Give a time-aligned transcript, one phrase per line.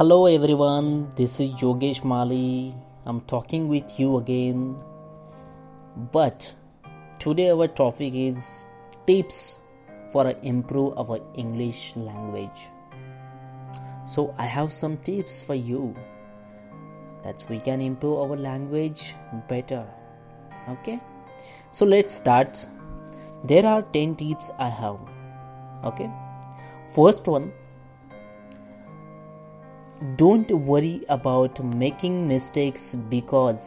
[0.00, 2.74] Hello everyone, this is Yogesh Mali.
[3.04, 4.82] I'm talking with you again.
[6.10, 6.54] But
[7.18, 8.64] today our topic is
[9.06, 9.58] tips
[10.10, 12.70] for improve our English language.
[14.06, 15.94] So I have some tips for you
[17.22, 19.14] that we can improve our language
[19.50, 19.86] better.
[20.70, 20.98] Okay?
[21.72, 22.66] So let's start.
[23.44, 24.98] There are 10 tips I have.
[25.84, 26.10] Okay?
[26.88, 27.52] First one
[30.00, 33.66] don't worry about making mistakes because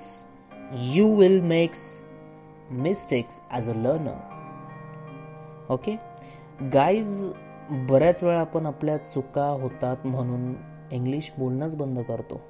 [0.96, 1.76] you will make
[2.72, 4.18] mistakes as a learner.
[5.70, 5.96] Okay
[6.74, 7.34] guys
[7.72, 10.54] बऱ्याच वेळा आपण आपल्या चुका होतात म्हणून
[10.92, 12.42] English बोलणंच बंद करतो.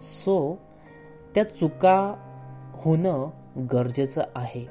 [0.00, 0.58] So
[1.34, 2.14] त्या चुका
[2.74, 3.30] होणं
[3.72, 4.66] गरजेचं आहे.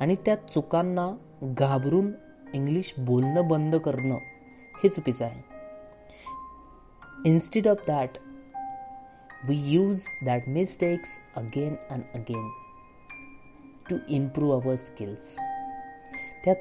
[0.00, 2.12] आणि त्या चुकांना घाबरून
[2.54, 4.14] इंग्लिश बोलणं बंद करणं
[4.84, 5.47] हे चुकीचं आहे.
[7.24, 8.18] Instead of that,
[9.48, 12.50] we use that mistakes again and again
[13.88, 15.36] to improve our skills.
[16.44, 16.54] त्या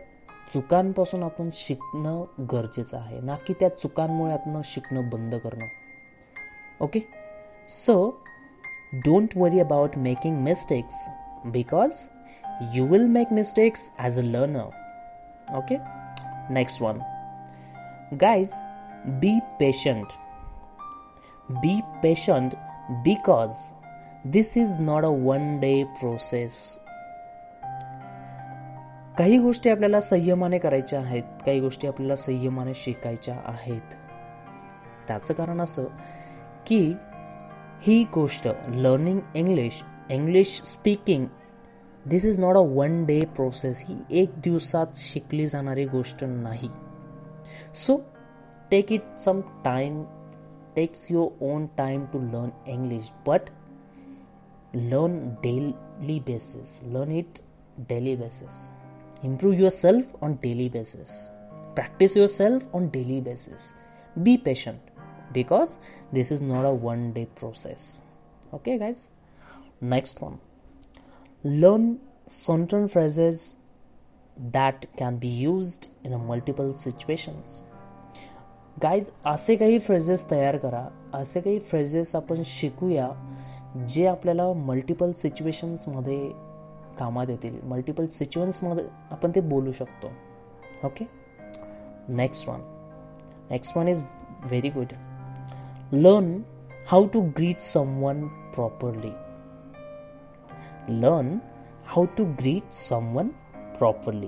[0.54, 3.20] चुकांपासून आपण शिकणं गरजेचं आहे.
[3.22, 5.68] ना की त्या चुकांमुळे आपण शिकणं बंद करणं.
[6.82, 7.00] Okay
[7.70, 7.98] so
[9.06, 11.08] don't worry about making mistakes
[11.46, 12.10] because
[12.76, 15.78] you will make mistakes as a learner okay
[16.54, 17.00] next one
[18.22, 18.54] guys
[19.22, 20.08] be patient
[21.50, 22.56] be patient
[23.06, 23.74] because
[24.34, 26.80] this is not a one day process.
[29.18, 33.96] काही गोष्टी आपल्याला संयमाने करायच्या आहेत काही गोष्टी आपल्याला संयमाने शिकायच्या आहेत.
[35.08, 35.84] त्याचं कारण असं
[36.66, 36.96] की
[37.82, 41.26] ही गोष्ट learning English English speaking
[42.06, 46.70] this is not a one day process ही एक दिवसात शिकली जाणारी गोष्ट नाही.
[47.74, 48.02] So
[48.72, 50.04] take it some time
[50.80, 53.50] takes your own time to learn english but
[54.74, 56.84] learn daily basis.
[56.86, 57.42] Learn it
[57.88, 58.74] daily basis.
[59.24, 61.32] Improve yourself on daily basis.
[61.76, 63.74] Practice yourself on daily basis.
[64.24, 64.80] Be patient
[65.34, 65.80] because
[66.12, 68.02] this is not a one day process.
[68.54, 69.12] Okay guys?
[69.82, 70.40] Next one.
[71.44, 73.58] Learn certain phrases
[74.52, 77.64] that can be used in multiple situations
[78.84, 80.84] guys असे काही phrases तयार करा.
[81.14, 83.10] असे काही phrases आपण शिकूया
[83.90, 86.30] जे आपल्याला मल्टिपल सिच्युएशन्समध्ये
[87.00, 87.60] कामात येतील.
[87.64, 90.12] मल्टिपल सिच्युएन्समध्ये आपण ते बोलू शकतो.
[90.84, 91.06] Okay
[92.10, 92.62] next one
[93.50, 94.04] next one is
[94.46, 94.94] very good
[95.94, 96.38] learn
[96.88, 99.12] how to greet someone properly
[101.02, 101.38] learn
[101.86, 103.28] how to greet someone
[103.78, 104.28] properly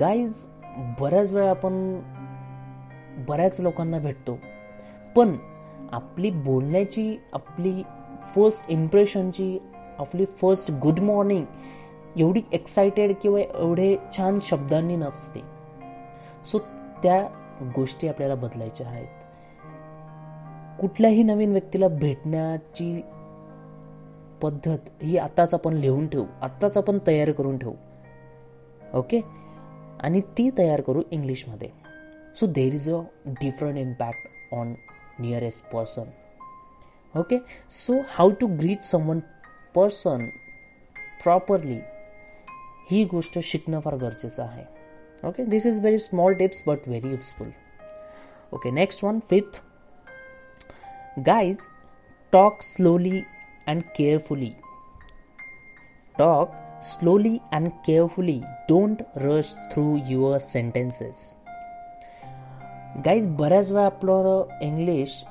[0.00, 0.46] guys
[1.00, 1.74] बऱ्याच वेळा आपण
[3.18, 4.38] बऱ्याच लोकांना भेटतो.
[5.16, 5.36] पण
[5.92, 7.82] आपली बोलण्याची आपली
[8.34, 9.58] फर्स्ट इम्प्रेशनची
[9.98, 11.44] आपली फर्स्ट गुड मॉर्निंग
[12.16, 15.40] एवढी एक्सायटेड किंवा एवढे छान शब्दांनी नसते.
[16.46, 16.58] सो
[17.02, 17.28] त्या
[17.76, 19.24] गोष्टी आपल्याला बदलायच्या आहेत.
[20.80, 23.02] कुठल्याही नवीन व्यक्तीला भेटण्याची
[24.42, 26.24] पद्धत ही आताच आपण लिहून ठेवू.
[26.42, 27.74] आताच आपण तयार करून ठेवू.
[28.94, 29.20] ओके
[30.00, 31.87] आणि ती तयार करू इंग्लिशमध्ये.
[32.34, 33.04] So there is a
[33.40, 34.76] different impact on
[35.18, 36.12] nearest person.
[37.14, 37.40] Okay?
[37.68, 39.22] So how to greet someone
[39.74, 40.26] person
[41.22, 41.80] properly?
[42.90, 44.64] ही गोष्ट शिकणं फार गरजेचं आहे.
[45.24, 47.50] Okay this is very small tips but very useful
[48.54, 49.60] okay next one fifth
[51.26, 51.58] guys
[52.32, 53.20] talk slowly
[53.68, 54.52] and carefully
[56.14, 56.52] talk
[56.84, 61.36] slowly and carefully don't rush through your sentences
[62.96, 65.24] guys बऱ्याच वेळा आपलं English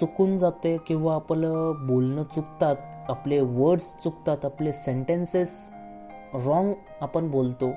[0.00, 5.50] चुकून जाते किंवा आपलं बोलणं चुकतात आपले वर्ड्स चुकतात आपले सेंटेन्सेस
[6.46, 7.70] रॉंग आपण बोलतो.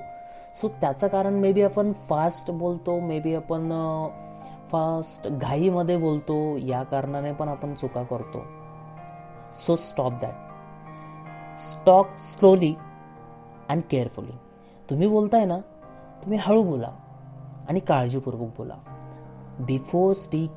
[0.54, 3.70] सो त्याचं कारण मे बी आपण फास्ट बोलतो मे बी आपण
[4.72, 8.44] फास्ट घाईमध्ये बोलतो या कारणाने पण आपण चुका करतो.
[9.56, 12.74] So stop that talk slowly
[13.68, 14.36] and carefully
[14.90, 15.58] तुम्ही बोलताय ना
[16.24, 16.90] तुम्ही हळू बोला
[17.68, 18.74] आणि काळजीपूर्वक बोला.
[19.66, 20.50] Before speak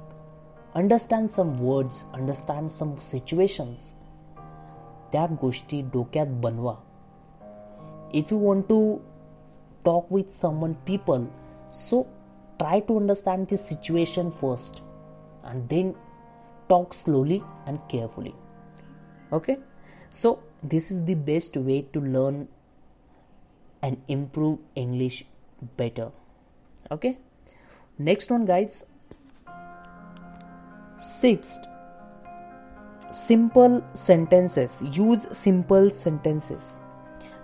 [0.76, 3.92] understand some words understand some situations
[5.12, 6.76] त्या गोष्टी डोक्यात बनवा
[8.16, 8.80] if you want to
[9.86, 11.28] talk with someone people
[11.74, 12.02] so
[12.60, 14.84] try to understand the situation first
[15.46, 15.94] and then
[16.70, 18.34] talk slowly and carefully
[19.32, 19.58] okay
[20.10, 22.48] so this is the best way to learn
[23.82, 25.26] and improve english
[25.78, 26.12] better
[26.92, 27.18] okay
[28.00, 28.84] next one guys
[31.02, 31.60] six
[33.18, 36.82] simple sentences use simple sentences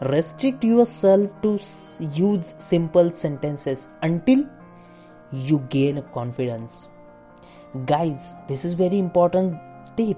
[0.04, 1.52] restrict your self to
[2.18, 4.44] use simple sentences until
[5.50, 6.88] you gain confidence
[7.90, 9.56] guys this is very important
[9.98, 10.18] tip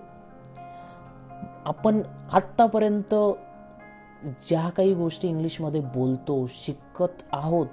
[1.67, 2.01] आपण
[2.31, 3.15] आतापर्यंत
[4.47, 7.67] ज्या काही गोष्टी इंग्लिशमध्ये बोलतो शिकत आहोत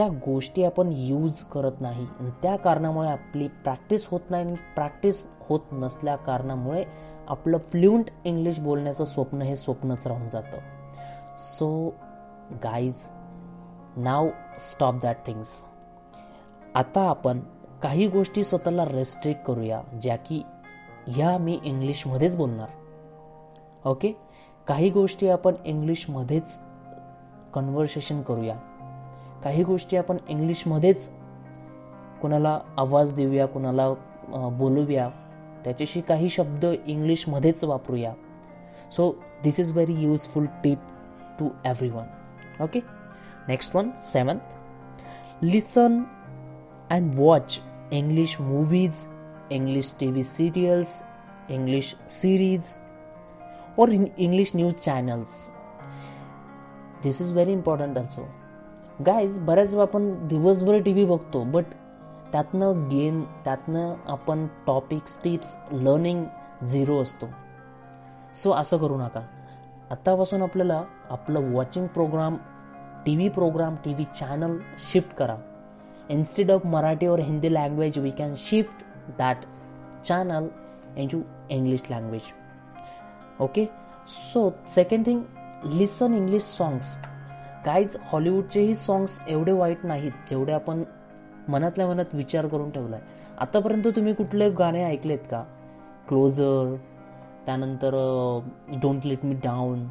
[0.00, 2.06] त्या गोष्टी आपण यूज करत नाही.
[2.42, 6.84] त्या कारणामुळे आपली प्रॅक्टिस होत नाही आणि प्रॅक्टिस होत नसल्या कारणामुळे
[7.28, 10.58] आपलं फ्लुएंट इंग्लिश बोलण्याचं स्वप्न हे स्वप्नच राहून जातं.
[11.38, 11.88] So
[12.64, 13.02] guys
[13.96, 15.64] now stop that things
[16.74, 17.40] आता आपण
[17.82, 20.42] काही गोष्टी स्वतःला रेस्ट्रिक्ट करूया ज्या की
[21.06, 22.68] ह्या मी इंग्लिशमध्येच बोलणार.
[23.88, 24.12] ओके
[24.66, 26.58] काही गोष्टी आपण इंग्लिशमध्येच
[27.54, 28.56] कन्व्हर्सेशन करूया.
[29.44, 31.08] काही गोष्टी आपण इंग्लिशमध्येच
[32.22, 33.92] कोणाला आवाज देऊया कोणाला
[34.58, 35.08] बोलूया
[35.64, 38.12] त्याच्याशी काही शब्द इंग्लिशमध्येच वापरूया.
[38.92, 39.10] So
[39.42, 40.78] this is very useful tip
[41.38, 42.80] to every one okay
[43.48, 46.02] next one seventh listen
[46.90, 47.60] and watch
[47.92, 49.04] English movies
[49.50, 51.02] English T V serials
[51.50, 52.76] English series
[53.78, 55.48] और English news channels
[57.02, 58.28] this is very important also
[59.06, 61.64] guys बऱ्याच वेळा आपण दिवसभर T V बघतो but
[62.32, 66.24] त्यातनं gain त्यातनं आपण topics tips learning
[66.64, 67.26] zero असतो.
[68.34, 69.20] सो असं करू नका.
[69.90, 72.36] आत्तापासून आपल्याला आपलं watching program
[73.06, 75.36] T V program T V channel shift करा.
[76.10, 78.84] इन्स्टेड ऑफ मराठी और Hindi language we can shift
[79.18, 79.36] that
[80.04, 80.48] channel
[80.96, 81.20] in you
[81.50, 82.32] English language
[83.40, 83.64] okay
[84.08, 85.22] so second thing
[85.64, 86.96] listen English songs
[87.64, 90.82] काहीच हॉलिवूडचेही सॉंग्स एवढे वाईट नाहीत जेवढे आपण
[91.48, 93.00] मनातल्या मनात विचार करून ठेवलाय.
[93.38, 95.42] आतापर्यंत तुम्ही कुठले गाणे ऐकलेत का?
[96.08, 96.74] क्लोजर
[97.46, 97.94] त्यानंतर
[98.82, 99.86] don't let me down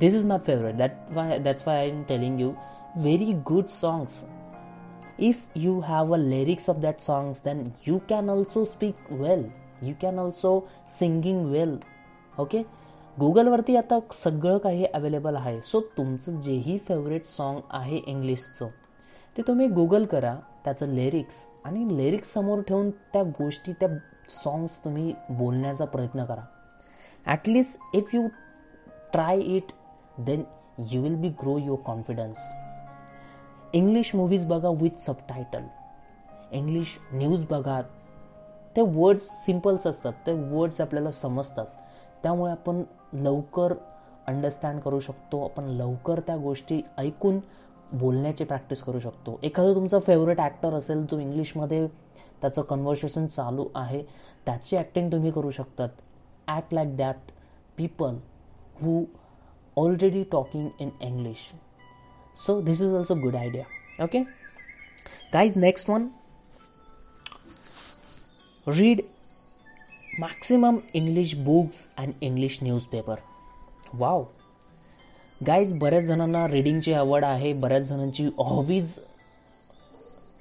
[0.00, 2.50] this is my favourite that why that's why I am telling you
[2.96, 4.24] very good songs
[5.18, 9.48] if you have a lyrics of that songs then you can also speak well
[9.82, 10.58] you can also
[10.98, 11.78] singing well
[12.38, 12.62] okay
[13.18, 15.60] गुगलवरती आता सगळं काही available आहे.
[15.60, 18.68] So तुमचं जेही favourite song आहे इंग्लिशचं
[19.36, 20.34] ते तुम्ही गुगल करा.
[20.64, 23.88] त्याचं लिरिक्स आणि लिरिक्स समोर ठेवून त्या गोष्टी त्या
[24.28, 26.42] सॉंग्स तुम्ही बोलण्याचा प्रयत्न करा.
[27.26, 28.26] At least if you
[29.12, 29.72] try it
[30.18, 30.42] then
[30.90, 32.48] you will be grow your confidence
[33.72, 35.64] English movies बघा विथ सबटायटल
[36.52, 37.80] इंग्लिश न्यूज बघा.
[38.76, 40.12] ते वर्ड्स सिम्पल्स असतात.
[40.26, 41.66] ते वर्ड्स आपल्याला समजतात.
[42.22, 42.82] त्यामुळे आपण
[43.14, 43.72] लवकर
[44.28, 45.44] अंडरस्टँड करू शकतो.
[45.44, 47.38] आपण लवकर त्या गोष्टी ऐकून
[47.92, 49.38] बोलण्याची प्रॅक्टिस करू शकतो.
[49.42, 51.86] एखादं तुमचा फेवरेट ॲक्टर असेल तो इंग्लिशमध्ये
[52.40, 54.02] त्याचं कन्व्हर्सेशन चालू आहे
[54.46, 55.88] त्याची ॲक्टिंग तुम्ही करू शकतात.
[56.48, 57.30] Act like that
[57.78, 58.16] people
[58.80, 59.04] who
[59.76, 61.50] already talking in English
[62.38, 64.22] so this is also good idea okay
[65.32, 66.06] guys next one
[68.66, 69.00] read
[70.18, 73.18] maximum English books and English newspaper
[73.94, 74.24] wow
[75.46, 77.52] guys बऱ्याच जणांना रीडिंगची आवड आहे.
[77.52, 78.98] बऱ्याच जणांची हॉबीज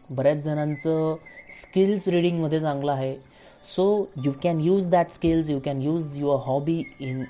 [0.09, 1.15] बऱ्याच जणांचं
[1.61, 3.15] स्किल्स रीडिंगमध्ये चांगलं आहे.
[3.63, 7.23] So you can use that skills you can use your hobby in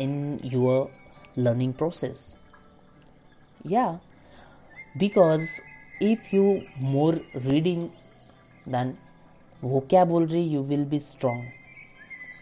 [0.00, 0.84] in your
[1.36, 2.34] learning process
[3.70, 3.90] या
[4.98, 5.48] because
[6.00, 7.86] if you more reading
[8.66, 8.90] then
[9.62, 11.44] vocabulary you will be strong.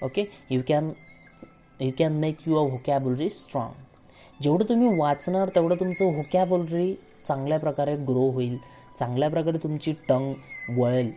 [0.05, 0.91] Okay you can
[1.81, 3.73] you can make your vocabulary strong
[4.41, 6.95] जेवढं तुम्ही वाचणार तेवढं तुमचं vocabulary
[7.25, 8.57] चांगल्या प्रकारे grow होईल.
[8.99, 10.35] चांगल्या प्रकारे तुमची टंग
[10.69, 11.11] वळेल.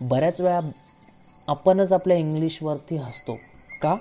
[0.00, 0.60] बऱ्याच वेळा
[1.48, 3.38] आपणच आपल्या इंग्लिशवरती हसतो.
[3.82, 3.96] का?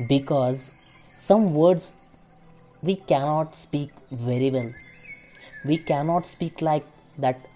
[0.00, 0.70] Because
[1.16, 1.92] some words
[2.82, 4.70] we cannot speak very well
[5.64, 6.82] we cannot speak like
[7.18, 7.46] that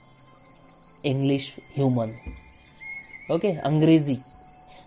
[1.04, 2.10] English human
[3.28, 4.16] okay अंग्रेजी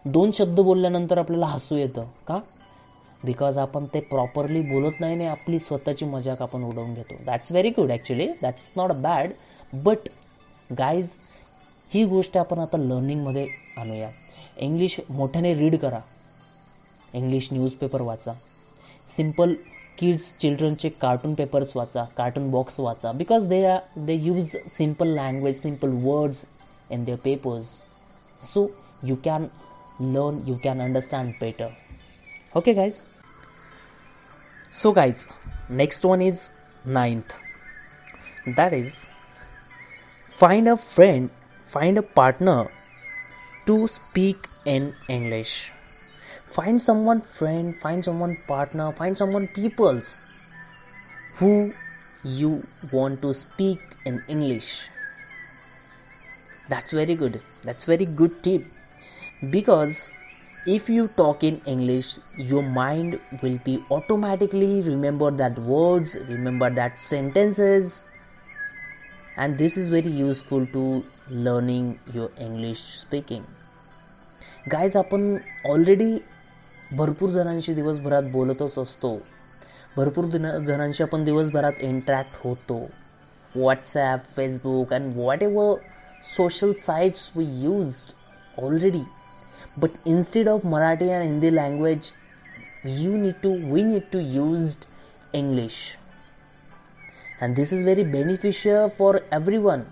[0.05, 2.39] दोन शब्द बोलल्यानंतर आपल्याला हसू येतं का?
[3.23, 7.15] बिकॉज आपण ते प्रॉपरली बोलत नाही आणि आपली स्वतःची मजाक आपण उडवून घेतो.
[7.25, 9.31] That's very good actually that's not a bad
[9.83, 10.09] but
[10.77, 11.15] guys
[11.91, 14.09] ही गोष्ट आपण आता लर्निंगमध्ये आणूया.
[14.57, 15.99] इंग्लिश मोठ्याने रीड करा.
[17.13, 18.33] इंग्लिश न्यूजपेपर वाचा.
[19.17, 19.53] सिंपल
[19.97, 23.11] किड्स चिल्ड्रनचे कार्टून पेपर्स वाचा कार्टून बॉक्स वाचा.
[23.11, 26.45] Because they are they use simple language simple words
[26.91, 27.79] in their papers
[28.43, 28.67] so
[29.03, 29.45] you can
[30.17, 31.71] learn you can understand better
[32.55, 33.05] okay guys
[34.81, 35.27] so guys
[35.69, 36.51] next one is
[36.85, 37.33] ninth
[38.59, 39.07] that is
[40.43, 41.29] find a friend
[41.67, 42.67] find a partner
[43.65, 45.71] to speak in English.
[46.51, 50.25] Find someone friend, find someone partner, find someone peoples
[51.35, 51.73] who
[52.23, 54.89] you want to speak in English.
[56.67, 57.41] That's very good.
[57.63, 58.63] That's very good tip
[59.50, 60.12] because
[60.66, 62.18] if you talk in english
[62.50, 68.06] your mind will be automatically remember that words remember that sentences
[69.36, 70.84] and this is very useful to
[71.48, 71.86] learning
[72.18, 73.44] your english speaking
[74.70, 76.18] guys आपण already
[76.90, 79.16] भरपूर जणांशी दिवसभरात बोलतच असतो
[79.96, 80.24] भरपूर
[80.66, 82.78] जणांशी आपण दिवसभरात interact होतो
[83.54, 85.74] WhatsApp Facebook and whatever
[86.22, 88.14] social sites we used
[88.58, 89.04] already
[89.77, 92.11] but instead of marathi and hindi language
[92.83, 94.77] you need to we need to use
[95.33, 95.97] english.
[97.39, 99.83] And this is very beneficial for everyone.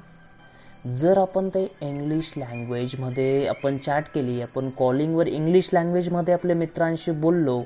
[0.87, 7.61] जर आपण ते English लँग्वेजमध्ये आपण chat केली आपण कॉलिंगवर English लँग्वेजमध्ये आपल्या मित्रांशी बोललो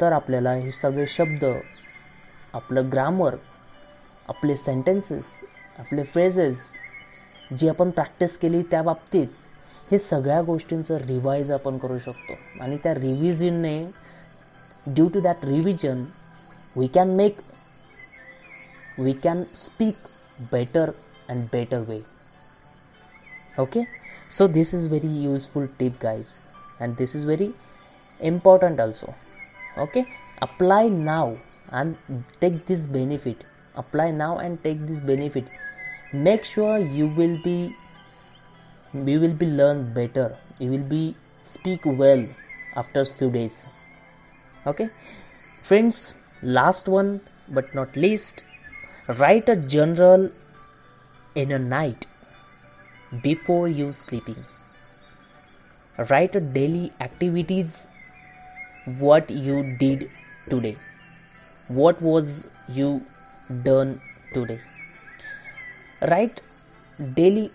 [0.00, 1.44] तर आपल्याला हे सगळे शब्द
[2.54, 3.36] आपलं ग्रामर
[4.28, 5.32] आपले सेंटेन्सेस
[5.78, 6.60] आपले फ्रेजेस
[7.58, 9.28] जी आपण प्रॅक्टिस केली त्या बाबतीत
[9.90, 12.34] हे सगळ्या गोष्टींचं रिवाईज आपण करू शकतो.
[12.60, 13.78] आणि त्या रिव्हिजनने
[14.86, 16.04] due to that revision
[16.76, 17.40] we can make
[18.98, 20.06] we can speak
[20.52, 20.90] better
[21.28, 22.00] and better way
[23.58, 23.82] okay
[24.30, 26.26] so this is very useful tip guys
[26.80, 27.50] and this is very
[28.20, 29.14] important also.
[29.78, 30.06] Okay?
[30.42, 31.36] Apply now
[31.72, 31.96] and
[32.40, 33.44] take this benefit.
[33.76, 35.44] Apply now and take this benefit.
[36.12, 37.74] Make sure you will be
[38.94, 40.36] you will be learn better.
[40.58, 42.24] You will be speak well
[42.76, 43.66] after few days.
[44.66, 44.88] Okay?
[45.62, 48.42] Friends last one but not least
[49.18, 50.30] write a journal
[51.34, 52.06] in a night
[53.22, 54.36] before you sleeping.
[56.10, 57.86] Write a daily activities
[58.98, 60.10] what you did
[60.48, 60.76] today.
[61.68, 63.02] What was you
[63.62, 64.00] done
[64.32, 64.60] today?
[66.02, 66.40] Write
[67.14, 67.50] daily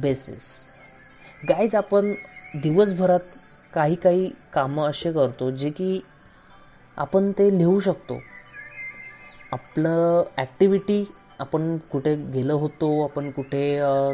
[0.00, 0.64] basis.
[1.42, 2.12] Guys आपण
[2.54, 3.36] दिवसभरात
[3.72, 6.00] काही काही कामं असे करतो जे की
[6.96, 8.20] आपण ते लिहू शकतो.
[9.52, 11.04] आपलं ॲक्टिव्हिटी
[11.40, 13.62] आपण कुठे गेलो होतो आपण कुठे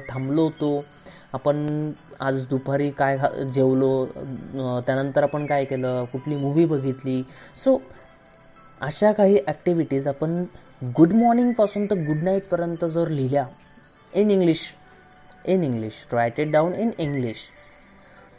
[0.08, 0.84] थांबलो होतो
[1.34, 1.90] आपण
[2.20, 3.18] आज दुपारी काय
[3.52, 3.90] जेवलो
[4.86, 7.22] त्यानंतर आपण काय केलं कुठली मूवी बघितली.
[7.56, 7.78] सो
[8.80, 10.42] अशा काही ॲक्टिव्हिटीज आपण
[10.96, 13.46] गुड मॉर्निंगपासून तर गुड नाईटपर्यंत जर लिहिल्या
[14.12, 14.72] in English
[15.45, 17.49] in English write it down in English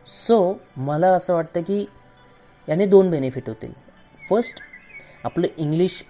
[0.06, 0.38] so
[0.76, 1.84] मला असं वाटतं की
[2.68, 3.72] याने दोन बेनिफिट होतील
[4.30, 4.62] फर्स्ट
[5.24, 6.02] आपलं इंग्लिश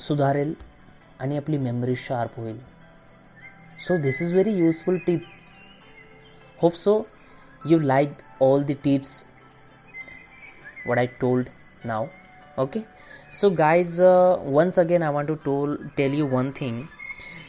[0.00, 0.54] सुधारेल
[1.20, 2.58] आणि आपली मेमरी शार्प होईल
[3.86, 5.20] so this is very useful tip
[6.58, 7.06] hope so
[7.64, 9.24] you liked all the tips
[10.84, 11.50] what i told
[11.84, 12.08] now
[12.58, 12.84] okay
[13.30, 16.88] so guys uh, once again i want to tol- tell you one thing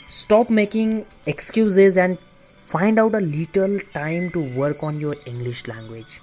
[0.09, 2.17] stop making excuses and
[2.72, 6.18] find out a little time to work on your english language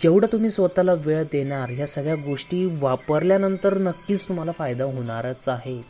[0.00, 5.80] जेवढं तुम्ही स्वतःला वेळ देणार ह्या सगळ्या गोष्टी वापरल्यानंतर नक्कीच तुम्हाला फायदा होणारच आहे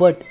[0.00, 0.24] but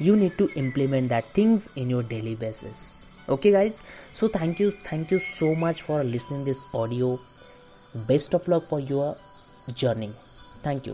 [0.00, 2.86] you need to implement that things in your daily basis
[3.28, 7.20] okay guys so thank you thank you so much for listening this audio
[8.08, 9.14] best of luck for your
[9.74, 10.12] journey
[10.62, 10.86] thank